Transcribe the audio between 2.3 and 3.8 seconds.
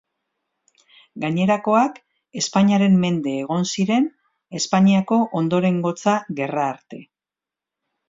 Espainiaren mende egon